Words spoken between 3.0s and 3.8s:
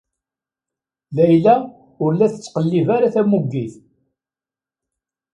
tamuggit.